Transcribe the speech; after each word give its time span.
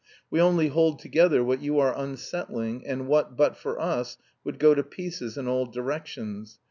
We 0.31 0.41
only 0.41 0.69
hold 0.69 0.97
together 0.97 1.43
what 1.43 1.61
you 1.61 1.77
are 1.77 1.95
unsettling, 1.95 2.87
and 2.87 3.05
what, 3.07 3.37
but 3.37 3.55
for 3.55 3.79
us, 3.79 4.17
would 4.43 4.57
go 4.57 4.73
to 4.73 4.81
pieces 4.81 5.37
in 5.37 5.47
all 5.47 5.67
directions. 5.67 6.57